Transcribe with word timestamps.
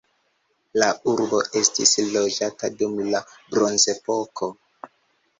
La 0.83 0.85
urbo 1.11 1.41
estis 1.59 1.91
loĝata 2.15 2.69
dum 2.79 2.95
la 3.11 3.21
bronzepoko. 3.51 4.49